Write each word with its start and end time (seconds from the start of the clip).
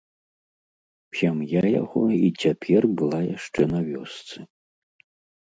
Сям'я 1.19 1.61
яго 1.83 2.03
і 2.15 2.27
цяпер 2.45 2.81
была 3.03 3.19
яшчэ 3.35 3.61
на 3.75 3.79
вёсцы. 3.93 4.37